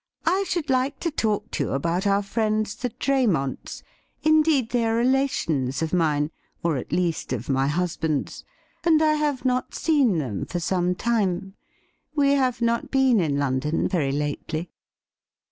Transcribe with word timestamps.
'I 0.25 0.45
should 0.47 0.71
like 0.71 0.99
to 1.01 1.11
talk 1.11 1.51
to 1.51 1.63
you 1.65 1.69
about 1.73 2.07
our 2.07 2.23
friends 2.23 2.73
the 2.73 2.89
Draymonts— 2.89 3.83
indeed, 4.23 4.71
they 4.71 4.87
are 4.87 4.95
relations 4.95 5.83
of 5.83 5.93
mine, 5.93 6.31
or, 6.63 6.75
at 6.77 6.91
least, 6.91 7.31
of 7.33 7.47
my 7.49 7.67
husband's— 7.67 8.43
and 8.83 8.99
I 8.99 9.13
have 9.13 9.45
not 9.45 9.75
seen 9.75 10.17
them 10.17 10.47
for 10.47 10.59
some 10.59 10.95
time. 10.95 11.53
We 12.15 12.31
have 12.31 12.63
not 12.63 12.89
been 12.89 13.19
in 13.19 13.37
London 13.37 13.87
very 13.87 14.11
lately.' 14.11 14.71